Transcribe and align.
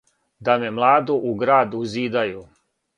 Да 0.49 0.53
ме 0.63 0.71
младу 0.79 1.19
у 1.31 1.37
град 1.45 1.79
узидају! 1.85 2.45